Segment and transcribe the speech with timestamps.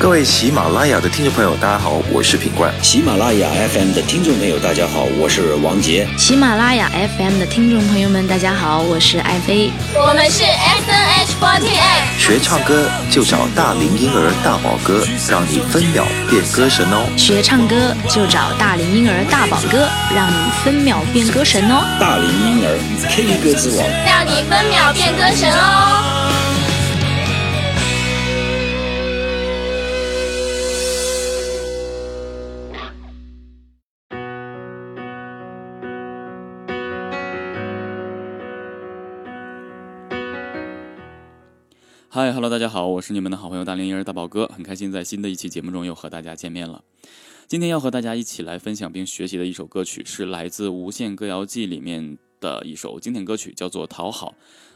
[0.00, 2.72] 各位喜马拉雅的听众朋友，大家好，我是品冠。
[2.80, 6.06] 喜马拉雅 FM 的听众朋友，大家好，我是王杰。
[6.16, 9.72] 喜马拉雅 FM 的听众朋友们，大家好，我是爱妃。
[9.96, 12.16] 我们是 SNH48。
[12.16, 17.04] 学唱歌就找大龄婴儿大宝哥，让你分秒变歌神哦。
[17.16, 21.84] 学唱歌就找大龄婴儿大宝哥，让你分秒变歌神哦。
[21.98, 22.78] 大龄婴儿
[23.10, 26.17] K 歌之王，让你分秒变歌神哦。
[42.10, 46.82] 嗨，Hello，大家好，我是你们的好朋友大龄婴儿大宝哥，很开心在新的一期节目中又和大家见面了。
[47.46, 54.30] 今天要和大家一起来分享并学习的一首歌曲，是来自《无限歌谣季》里面的一首经典歌曲，叫做《讨好》。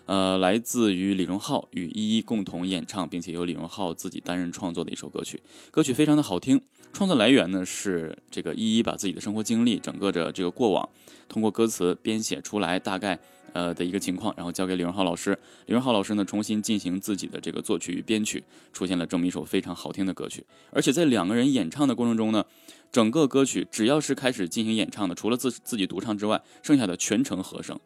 [0.05, 5.43] 呃，来自于李荣浩与依依共同演唱，并且由李荣浩自己担任创作的一首歌曲。
[5.71, 6.61] 歌曲非常的好听，
[6.93, 10.87] 创作来源呢是这个依依把自己的生活经历，整个的这个过往，
[11.31, 13.19] 通过歌词编写出来，大概。
[13.53, 20.45] 呃的一个情况，然后交给李荣浩老师，李荣浩老师呢重新进行自己的这个作曲与编曲，出现了这么一首非常好听的歌曲。
[20.71, 22.45] 而且在两个人演唱的过程中呢，
[22.91, 27.79] 整个歌曲只要是开始进行演唱的，除了自自己独唱之外，剩下的全程和声。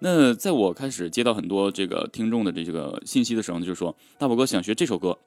[0.00, 5.18] 那在我开始接到很多这个听众的这个信息的时候呢，就是说大宝哥想学这首歌，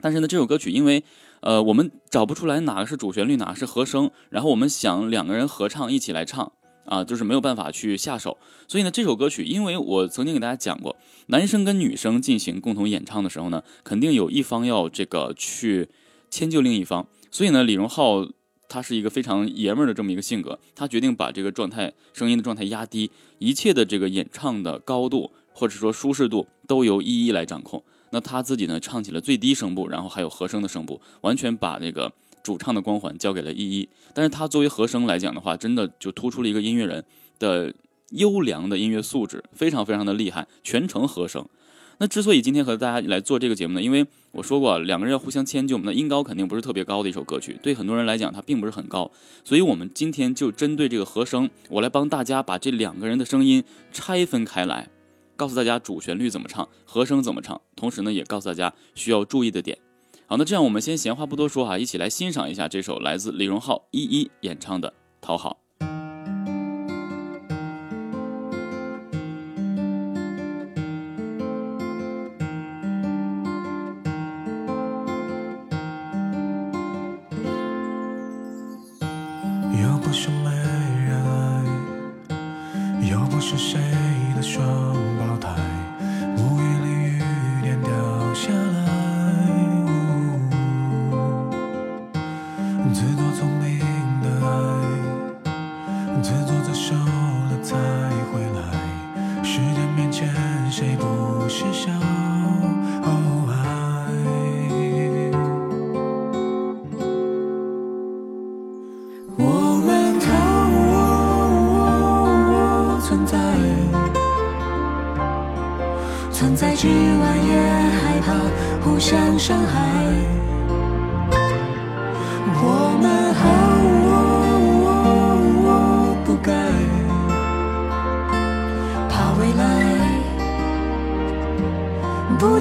[0.00, 1.04] 但是呢这首歌曲因为
[1.40, 6.52] 呃我们找不出来哪个是主旋律，哪个是和声，然后我们想两个人合唱一起来唱。
[6.88, 15.88] 啊，就是没有办法去下手，所以呢，这首歌曲，因为我曾经给大家讲过，男生跟女生进行共同演唱的时候呢，肯定有一方要这个去
[16.30, 18.26] 迁就另一方，所以呢，李荣浩
[18.68, 32.10] 他是一个非常爷们儿的这么一个性格，他决定把这个状态声音的状态压低，一切的这个演唱的高度或者说舒适度都由依依来掌控，那他自己呢唱起了最低声部，然后还有和声的声部，完全把那个。
[32.48, 37.04] 主唱的光环交给了依依，但是他作为和声来讲的话，真的就突出了一个音乐人
[37.38, 37.74] 的
[38.12, 41.46] 优良的音乐素质，非常非常的厉害，全程和声。
[41.98, 49.10] 那之所以今天和大家来做这个节目呢，因为我说过两个人要互相迁就，那音高肯定不是特别高的一首歌曲，对很多人来讲它并不是很高，
[49.44, 54.88] 所以我们今天就针对这个和声，我来帮大家把这两个人的声音拆分开来，
[55.36, 59.76] 告诉大家主旋律怎么唱，和声怎么唱，同时呢也告诉大家需要注意的点。
[60.30, 64.90] 好，那这样我们先闲话不多说哈，一起来欣赏一下这首来自李荣浩一一演唱的
[65.22, 65.56] 《讨好》。
[79.80, 83.80] 又不是没人爱，又不是谁
[84.36, 84.62] 的双
[85.18, 85.56] 胞胎，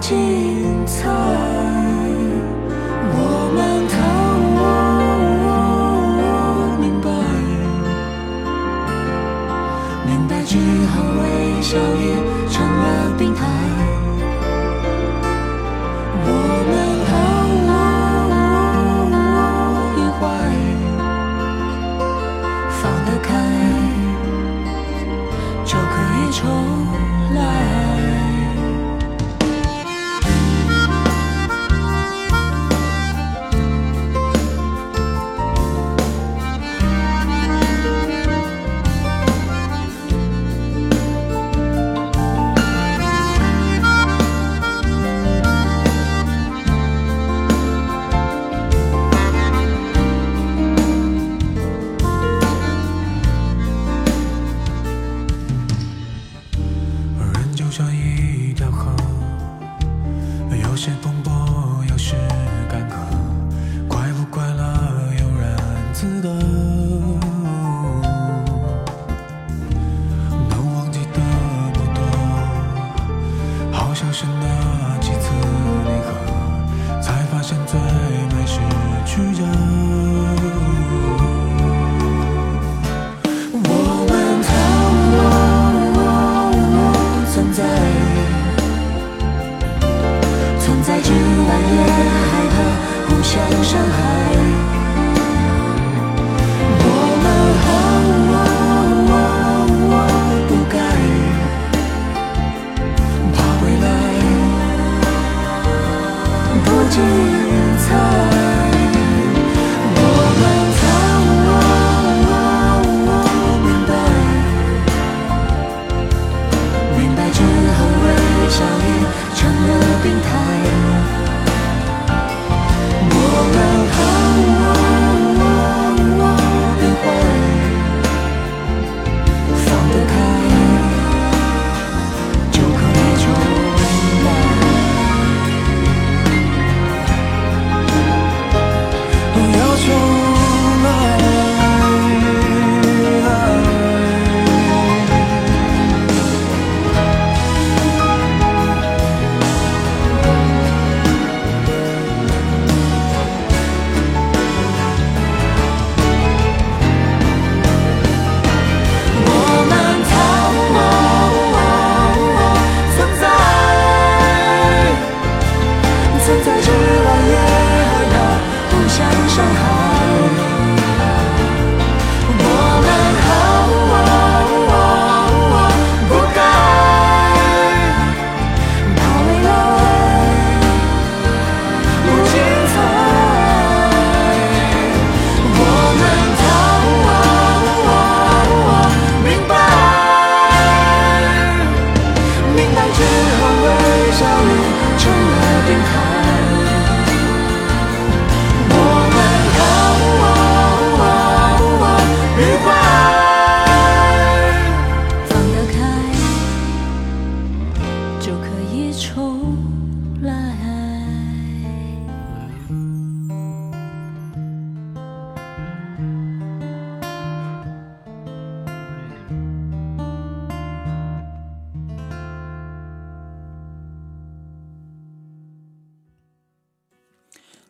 [0.09, 0.56] 不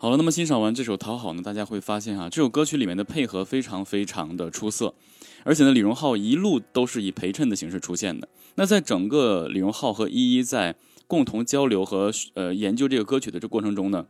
[0.08, 4.96] 好了，那么欣赏完这首《讨好》呢，大家会发现啊，这首歌曲里面的配合非常非常的出色，
[5.44, 8.30] 而且呢，李荣浩一路都是以陪衬的形式出现的。
[8.56, 10.78] 那在整个李荣浩和依依在
[11.08, 14.06] 共同交流和呃研究这个歌曲的这过程中呢，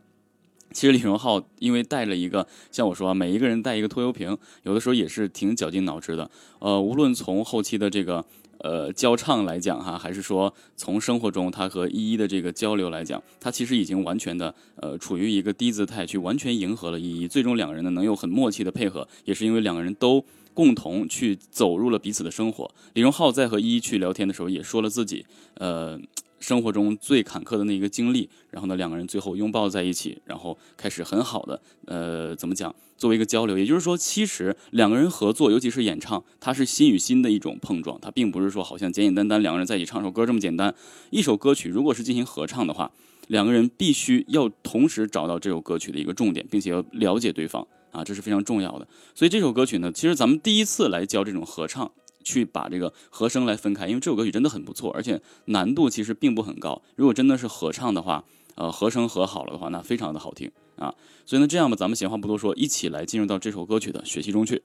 [0.70, 6.30] 其实李荣浩因为带了一个像我说啊，每一个人带一个拖油瓶，有的时候也是挺绞尽脑汁的。
[6.60, 8.24] 呃，无论从后期的这个
[8.58, 17.28] 呃交唱来讲哈，还是说从生活中他和依依的这个交流来讲，他其实已经完全的呃处于一个低姿态，去完全迎合了依依。
[17.28, 20.24] 最终两个人呢能有很默契的配合，也是因为两个人都
[20.54, 22.70] 共同去走入了彼此的生活。
[22.94, 25.98] 李荣浩在和依依去聊天的时候，也说了自己呃。
[26.40, 32.74] 生活中最坎坷的那一个经历，然后呢，两个人最后拥抱在一起，然后开始很好的，呃，怎么讲？
[32.96, 40.74] 作为一个交流，也就是说，其实两个人合作，尤其是演唱，它是心与心的一种碰撞，它并不是说好像简简单单两个人在一起唱首歌这么简单。
[41.10, 42.90] 一首歌曲如果是进行合唱的话，
[43.28, 48.88] 两个人必须要同时找到这首歌曲的一个重点，并且要了解对方啊，这是非常重要的。
[49.14, 51.92] 所以这首歌曲呢，其实咱们第一次来教这种合唱。
[52.28, 56.82] 去把这个和声来分开，因为这首歌曲真的很不错，而且难度其实并不很高。
[56.96, 58.24] 如果真的是合唱的话，
[58.56, 60.94] 呃，和声和好了的话，那非常的好听啊。
[61.24, 64.62] 所以呢，这样吧，咱们闲话不多说，一起来进入到这首歌曲的学习中去。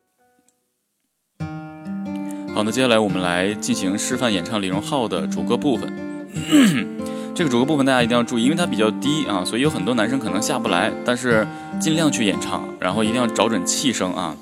[2.54, 5.92] 好，那接下来我们来进行示范演唱李荣浩的主歌部分。
[7.34, 11.48] 这个主歌部分大家一定要注意，因为它比较低啊，所以有很多男生可能下不来，但是
[11.80, 14.38] 尽量去演唱，然后一定要找准气声啊。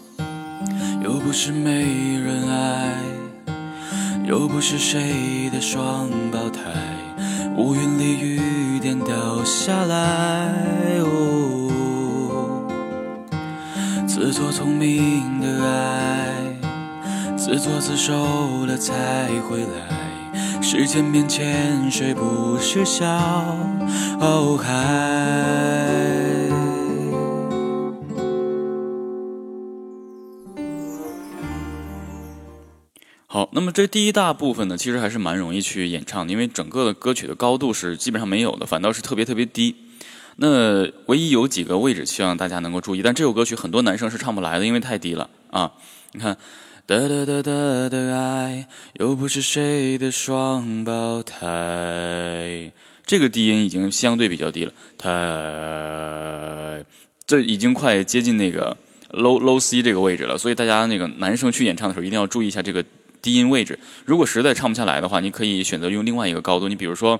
[1.04, 1.72] 又不是没
[2.20, 2.98] 人爱，
[4.32, 6.62] 又不是谁的双胞胎，
[7.58, 10.56] 乌云里雨点掉下来。
[11.02, 12.66] 哦，
[14.08, 16.32] 自作聪明的爱，
[17.36, 20.62] 自作自受了才回来。
[20.62, 23.06] 时间面前，谁不是小
[24.64, 26.11] 孩？
[33.34, 39.74] 好，那么这第一大部分呢，其实还是蛮容易去演唱的，因为整个的歌曲的高度是基本上没有的，反倒是特别特别低。
[40.36, 45.72] 那唯一有几个位置希望大家能够注意，但这首歌曲很多男生是唱不来的，因为太低了啊。
[46.12, 46.36] 你看，
[46.86, 52.74] 哒哒哒哒的爱又不是谁的双胞胎，
[53.06, 55.10] 这个低音已经相对比较低了，太，
[57.26, 58.76] 这已经快接近那个
[59.12, 62.84] low low C 这个位置了，所以大家那个男生去演唱的时候一定要注意一下这个。
[63.22, 66.68] 低音位置，如果实在唱不下来的话，你可以选择用另外一个高度。
[66.68, 67.20] 你比如说，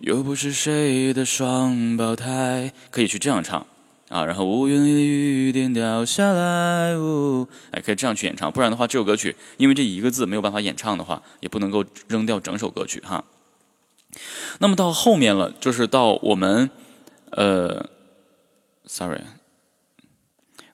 [0.00, 3.66] 又不是谁的双胞胎，可以去这样唱
[4.08, 4.24] 啊。
[4.24, 8.52] 然后乌云里的雨点掉下来，呜，哎，可以这样去演唱。
[8.52, 13.24] 不然的话，这首歌曲因为这一个字没有办法演唱的话，也不能够扔掉整首歌曲哈。
[14.58, 16.68] 那么到后面了，就是到我们
[17.30, 17.88] 呃
[18.84, 19.22] ，sorry，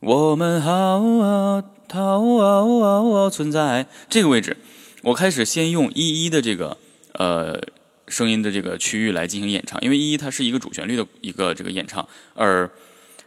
[0.00, 1.75] 我们好好。
[1.88, 4.56] 逃存在这个位置，
[5.02, 6.76] 我开始先用一一的这个
[7.12, 7.60] 呃
[8.08, 12.70] 声音的这个区域来进行演唱，因为一一它是一个主旋律的一个这个演唱，而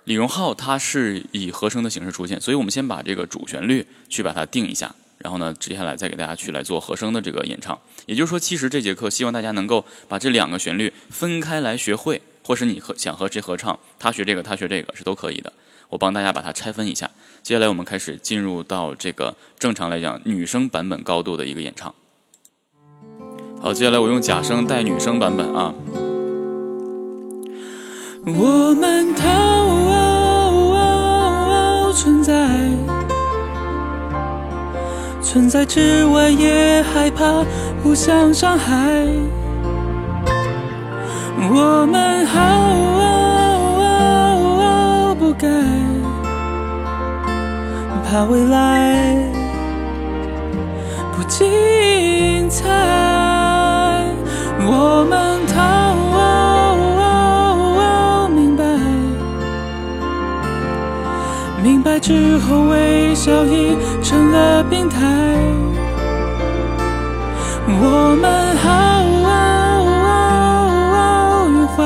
[0.06, 7.80] 李荣浩他是以和声的形式出现，所以我们先把这个主旋律去把它定一下，然后呢，接下来再给大家去来做和声的这个演唱。
[8.06, 15.54] 也就是说，其实这节课希望大家能够把这两个旋律分开来学会，或是你和想和谁合唱，他学这个，他学这个是都可以的。
[15.90, 17.10] 我帮大家把它拆分一下。
[17.44, 21.94] 接下来我们开始进入到这个正常来讲女生版本高度的一个演唱。
[23.62, 25.74] 好，接下来我用假声带女生版本啊。
[28.26, 29.24] 我们逃
[31.94, 32.34] 存在，
[35.22, 37.44] 存在之外也害怕
[37.82, 39.06] 互相伤害。
[41.52, 42.36] 我们好
[45.16, 45.48] 不该
[48.12, 49.16] 怕未来
[51.16, 52.66] 不精彩。
[54.66, 55.54] 我们逃
[58.30, 58.64] 明白，
[61.62, 65.06] 明白之后微笑已成了病态。
[67.68, 68.66] 我们好
[71.48, 71.86] 愉快，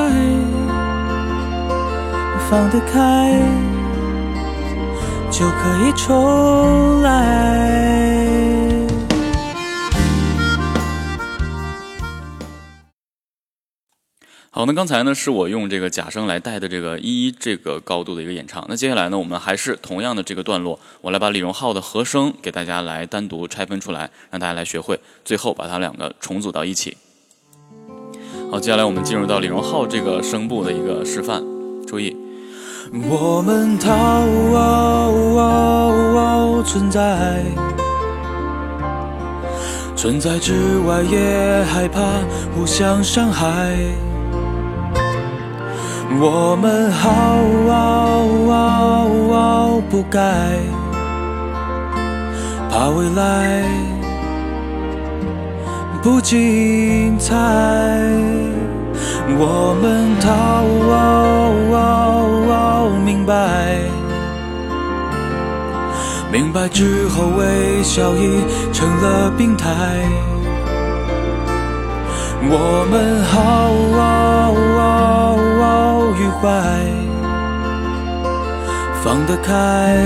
[2.49, 2.93] 放得开
[5.43, 7.91] 就可以重来。
[14.49, 18.65] 好，那刚才呢是我用这个假声来带的这个一这个高度的一个演唱。
[18.69, 26.95] 那接下来呢，我们还是同样的这个段落，我来把李荣浩的和声给大家来单独拆分出来，让大家来学会，最后把它两个重组到一起。
[28.49, 31.43] 好，接下来我们进入到李荣浩这个声部的一个示范，
[31.85, 32.22] 注意。
[33.01, 33.89] 我们逃
[36.61, 37.41] 存在，
[39.95, 41.99] 存在之外也害怕
[42.55, 43.75] 互相伤害。
[46.21, 47.09] 我们好
[49.89, 50.19] 不该
[52.69, 53.63] 怕未来
[56.03, 58.52] 不精彩。
[59.29, 60.63] 我们逃
[63.05, 63.33] 明白，
[66.31, 69.69] 明白之后微笑已成了病态。
[72.45, 73.73] 我们好。
[76.15, 76.51] 愉快，
[79.03, 79.97] 放得开，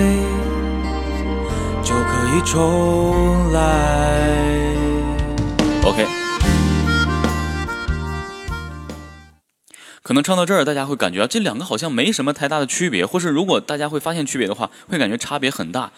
[1.84, 4.47] 就可以重来。
[10.08, 15.92] 可能唱到这儿，大家会感觉这两个好像没什么太大的区别，或是如果大家会发现区别的话，会感觉差别很大。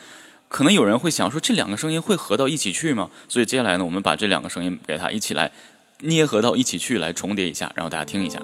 [0.48, 3.12] 可能有人会想说，这两个声音会合到一起去吗？
[3.28, 5.52] 所以接下来呢，我们把这两个声音给它一起来
[6.00, 8.40] 捏合到一起去，来重叠一下，然后大家听一下。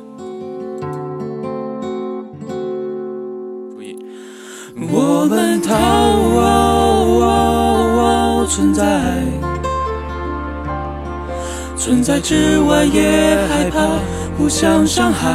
[3.74, 3.98] 注意
[4.94, 5.74] 我们逃
[8.46, 9.24] 存在，
[11.76, 13.98] 存在之外也害怕
[14.38, 15.30] 互相伤害。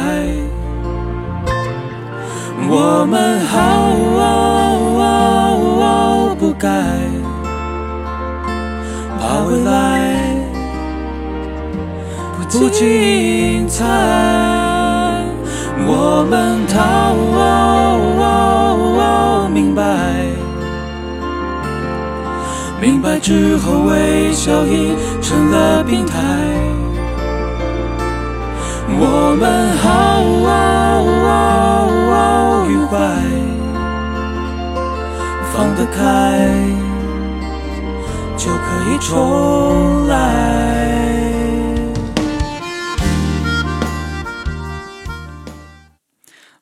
[2.69, 3.55] 我们好
[6.39, 6.69] 不该
[9.19, 9.71] 怕未来
[12.37, 13.85] 不精彩。
[15.85, 16.81] 我们逃。
[19.53, 19.83] 明白，
[22.81, 26.50] 明白之后微笑已成了病态。
[28.99, 29.87] 我们好
[32.67, 32.97] 愉快，
[35.51, 35.99] 放得开
[38.37, 40.13] 就可以重来。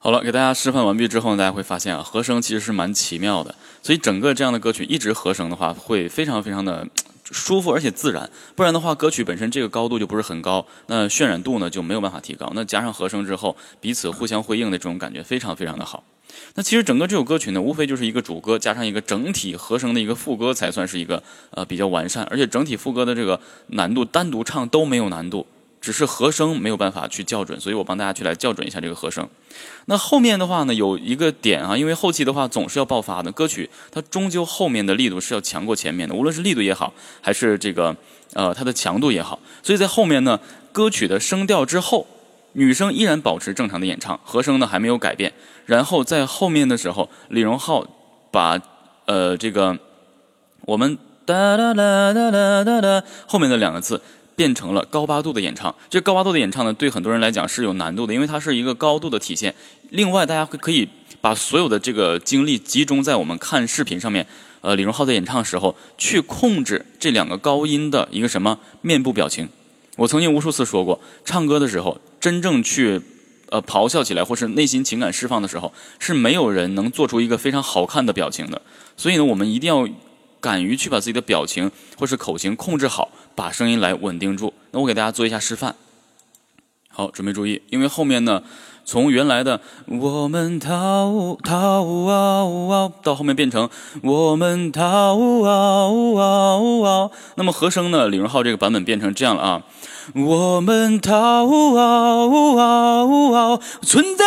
[0.01, 3.53] 好了，给大家示范完毕之后呢，大家会发现啊，和声其实是蛮奇妙的。
[3.83, 6.87] 所以整个这样的歌曲一直和声的话，会非常非常的
[7.31, 8.29] 舒服而且自然。
[8.55, 12.51] 不然的话，歌曲本身这个高度就不是很高，那渲染度呢就没有办法提高。
[12.55, 16.03] 那加上和声之后，彼此互相辉映的这种感觉非常非常的好。
[16.55, 21.21] 那其实整个这首歌曲呢，无非就是一个主歌加上一个整体和声的一个副歌，才算是一个
[21.51, 22.23] 呃比较完善。
[22.25, 25.47] 而且整体副歌的这个难度，单独唱都没有难度。
[25.81, 29.27] 只是和声没有办法去校准，所以我帮大家去来校准一下这个和声。
[29.85, 37.95] 那后面的话呢，有一个点啊，因为后期的话总是要爆发的，歌曲它终究后面的力度是要强过前面的，无论是力度也好，还是这个
[38.33, 39.39] 呃它的强度也好。
[39.63, 40.39] 所以在后面呢，
[40.71, 42.05] 歌曲的声调之后，
[42.53, 45.33] 女生依然保持正常的演唱，和声呢还没有改变。
[45.65, 47.85] 然后在后面的时候，李荣浩
[48.31, 48.59] 把
[49.05, 49.77] 呃这个
[50.61, 54.01] 我们哒哒哒哒哒哒哒后面的两个字。
[54.39, 55.75] 变成了高八度的演唱。
[55.89, 59.53] 这高八度的演唱呢，对很多人来讲是有难度的，因为它是一个高度的体现。
[59.89, 60.87] 另外，大家会可以
[61.19, 64.25] 把所有的这个精力集中在我们看视频上面。
[64.61, 69.49] 呃，李荣浩在演唱的时候，去控制这两个高音的一个什么面部表情。
[69.97, 73.01] 我曾经无数次说过，唱歌的时候，真正去
[73.49, 78.61] 呃咆哮起来，或是内心情感释放的时候，是没有人能做出一个非常好看的表情的。
[78.95, 79.85] 所以呢，我们一定要
[80.39, 84.53] 敢于去把自己的表情或是口型控制好，把声音来稳定住。
[84.71, 85.73] 那我给大家做一下示范。
[86.89, 88.43] 好，准备注意，因为后面呢。
[88.85, 93.69] 从原来的我们逃逃到后面变成
[94.01, 95.15] 我们逃，
[97.35, 98.07] 那么和声呢？
[98.07, 99.61] 李荣浩这个版本变成这样了啊，
[100.15, 101.45] 我们逃
[103.83, 104.25] 存在，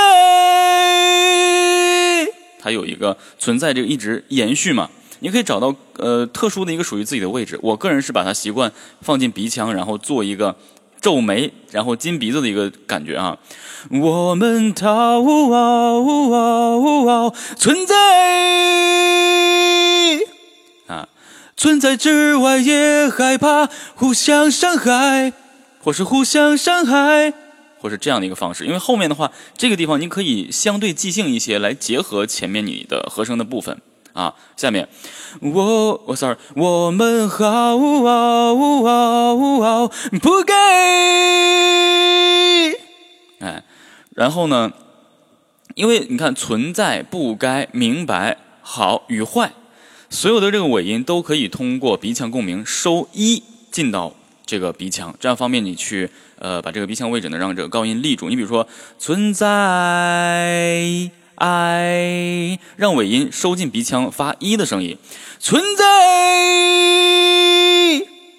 [2.60, 4.90] 它有一个存在这个一直延续嘛？
[5.22, 7.58] 你可以找到呃特殊的一个属于自己的位置。
[7.62, 10.54] 我个人是把它习惯放进鼻腔，然后做一个。
[11.00, 13.36] 皱眉，然后金鼻子的一个感觉啊！
[13.90, 15.20] 我们逃
[17.58, 17.96] 存在
[20.86, 21.08] 啊，
[21.56, 25.32] 存在之外也害怕互相伤害，
[25.82, 27.34] 或是互相伤害，
[27.80, 28.64] 或是这样的一个方式。
[28.64, 33.76] 因为后面的话，这个地方你可以相对即兴一些，来结合前面你的和声的部分。
[34.12, 34.88] 啊，下面
[35.40, 37.78] 我我 sorry，我们好
[40.20, 40.52] 不给，
[43.40, 43.62] 哎，
[44.14, 44.72] 然后呢？
[45.74, 49.52] 因为你看，存在不该明白好与坏，
[50.10, 58.28] 所有的这个尾音都可以通过鼻腔共鸣收一进到这个鼻腔，这样方便你去呃把这个鼻腔位置呢让这个高音立住。
[58.28, 61.10] 你比如说存在。
[61.44, 64.96] I 让尾音收进鼻腔发一的声音，
[65.40, 65.84] 存在，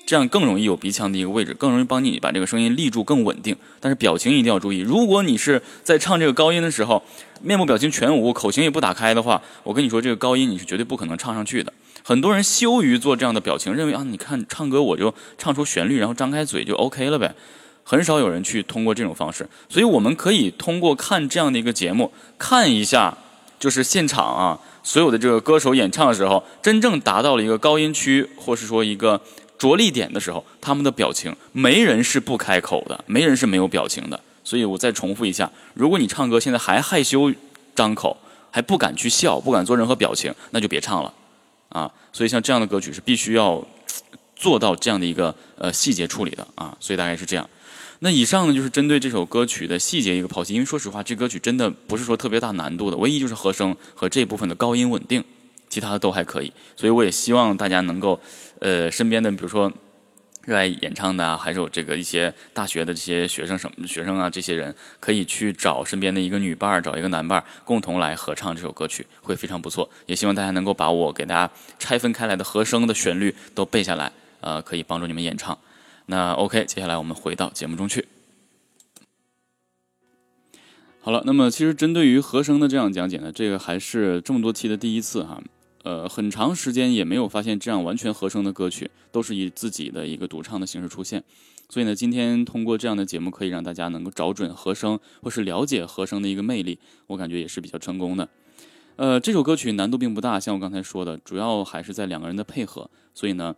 [0.05, 3.57] 这样更容易有鼻腔的一个位置，更容易帮你把这个声音立住，更稳定。
[3.81, 7.03] 但是表情一定要注意，如果你是在唱这个高音的时候，
[7.41, 11.73] 面部表情全无，口型也不打开的话，我跟你说，这个高音你是绝对不可能唱上去的。
[12.05, 17.35] 很多人羞于做这样的表情，认为啊，你看唱歌我就唱出旋律，然后张开嘴就 OK 了呗。
[17.84, 23.17] 很少有人去通过这种方式，所以我们可以通过看这样的一个节目，看一下
[23.60, 29.19] 就是现场啊，所有的这个歌手演唱的时候，真正达到了一个高音区，或是说一个
[29.58, 34.19] 着力点的时候，他们的表情，没人是不开口的，没人是没有表情的。
[34.43, 37.32] 所以我再重复一下，如果你唱歌现在还害羞
[37.74, 38.17] 张口，
[38.52, 41.13] 还不敢去笑，不敢做任何表情，那就别唱了
[41.69, 41.89] 啊。
[42.12, 43.65] 所以像这样的歌曲是必须要
[44.36, 46.76] 做到这样的一个呃细节处理的啊。
[46.80, 47.50] 所以大概是这样。
[47.99, 50.53] 那以上呢，就是针对这首歌曲的细节一个剖析。
[50.53, 55.23] 因为说实话，这歌曲真的不是说特别大难度的，唯一就是和声和这部分的高音稳定，
[55.69, 56.51] 其他的都还可以。
[56.75, 58.19] 所以我也希望大家能够，
[58.60, 59.71] 呃，身边的比如说
[60.45, 69.89] 热爱演唱的啊，还有这个一些大学的这些学生什么学生啊，这些人可以去找身边的一个女伴儿，找一个男伴儿，共同来合唱这首歌曲，会非常不错。
[70.06, 75.58] 也希望大家能够把我给大家拆分开来的和声的旋律都背下来，呃，可以帮助你们演唱。
[76.07, 78.07] 那 OK，接下来我们回到节目中去。
[80.99, 85.41] 好了，那么其实针对于和声的这样讲解呢，这个还是这么多期的第一次哈。
[85.83, 91.21] 呃，很长时间也没有发现这样完全和声的歌曲都是以自己的一个独唱的形式出现。
[91.67, 98.29] 所以呢，今天通过这样的节目，可以让大家能够找准和声，或是了解和声的一个魅力，我感觉也是比较成功的。
[98.95, 102.89] 呃，这首歌曲难度并不大，像我刚才说的，主要还是在两个人的配合。
[103.13, 103.55] 所以呢。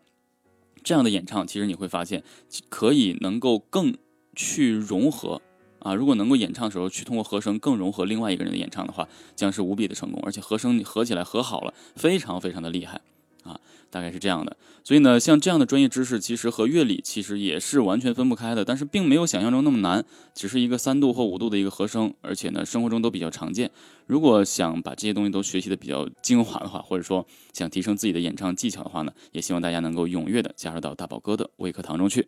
[0.85, 2.23] 这样的演唱，其实你会发现，
[2.69, 3.97] 可以能够更
[4.35, 5.41] 去融合
[5.79, 5.95] 啊。
[5.95, 10.21] 如果能够演唱的时候去通过和声更融合另外一个人的演唱的话，将是无比的成功。
[10.23, 13.01] 而且和声你合起来合好了，非常非常的厉害。
[13.45, 13.57] 啊，
[13.89, 14.57] 大概是这样的。
[14.83, 18.65] 所以呢，像这样的专业知识，其实和乐理其实也是完全分不开的。
[18.65, 20.03] 但是并没有想象中那么难，
[20.33, 23.71] 只是一个三度或五度的一个和声，而且呢，生活中都比较常见。
[24.07, 32.27] 如果想把这些东西都学习的比较精华的话，或者说想提升自己的演唱技巧的话呢，也希望大家能够踊跃的加入到大宝哥的微课堂中去。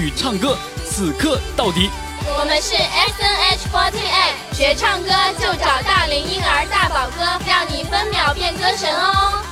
[0.00, 1.90] 与唱歌此刻到底。
[2.24, 9.44] 我们是 S N H 48，学唱歌就找大龄婴儿大宝哥，让你分秒变歌神哦。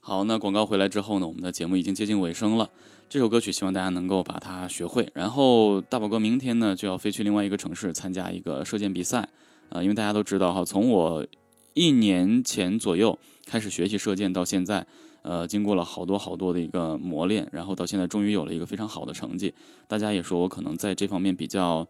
[0.00, 2.68] 好，那广告回来之后呢，我们的节目已经接近尾声了。
[3.08, 5.08] 这首歌曲希望大家能够把它学会。
[5.14, 9.26] 然后大宝哥明天呢就要飞去另外一个城市参加一个射箭比赛。
[9.70, 11.26] 呃，因为大家都知道哈，从我
[11.72, 14.84] 一年前左右开始学习射箭到现在，
[15.22, 19.54] 呃，经过了好多好多的一个磨练，然后到现在终于有了一个非常好的成绩。
[19.88, 21.86] 大家也说我可能在这方面比较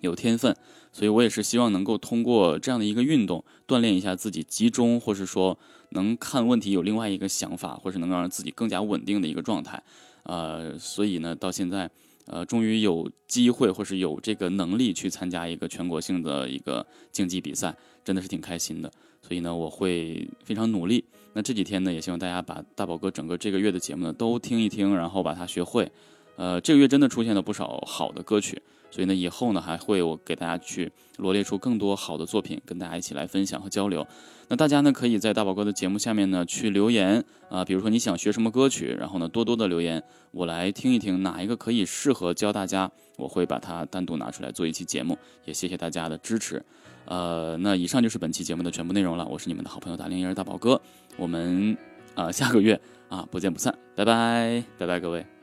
[0.00, 0.56] 有天分，
[0.92, 5.58] 所以我也是希望能够通过这样的一个运动锻炼一下自己集中，或是说
[5.90, 9.82] 能看问题有另外一个想法，或是能够让自己更加稳定的一个状态。
[10.24, 11.90] 呃，所以呢，到现在。
[12.26, 18.90] 呃，终于有机会或是有这个能力去参加一个全国性的一个竞技比赛，真的是挺开心的。
[19.20, 21.04] 所以呢，我会非常努力。
[21.34, 25.90] 那这几天呢，也希望大家把大宝哥整个这个月的节目呢都听一听，然后把它学会。
[26.36, 28.62] 呃，这个月真的出现了不少好的歌曲。
[28.94, 34.06] 所以呢，以后呢还会我给大家去罗列出更多好的作品，跟大家一起来分享和交流。
[34.46, 45.18] 那大家呢可以在大宝哥的节目下面呢去留言啊，比如说你想学什么歌曲，然后呢多多的留言，我来听一听哪一个可以适合教大家，我会把它单独拿出来做一期节目。
[45.44, 46.64] 也谢谢大家的支持。
[47.06, 49.26] 呃，那以上就是本期节目的全部内容了。
[49.26, 50.80] 我是你们的好朋友大龄婴儿大宝哥，
[51.16, 51.76] 我们
[52.14, 55.33] 啊下个月啊不见不散，拜拜，拜拜各位。